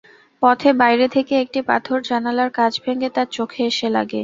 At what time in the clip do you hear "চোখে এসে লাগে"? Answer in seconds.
3.31-4.19